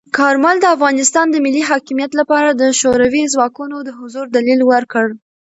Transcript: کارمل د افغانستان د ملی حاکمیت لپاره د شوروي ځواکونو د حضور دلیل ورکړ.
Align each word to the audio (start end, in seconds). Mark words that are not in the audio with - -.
کارمل 0.17 0.55
د 0.61 0.65
افغانستان 0.75 1.25
د 1.31 1.35
ملی 1.45 1.63
حاکمیت 1.69 2.11
لپاره 2.19 2.49
د 2.53 2.63
شوروي 2.79 3.23
ځواکونو 3.33 3.75
د 3.87 3.89
حضور 3.99 4.25
دلیل 4.37 4.61
ورکړ. 4.71 5.05